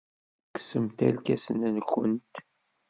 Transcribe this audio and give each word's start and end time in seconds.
Kksemt 0.55 0.97
irkasen-nwent. 1.07 2.33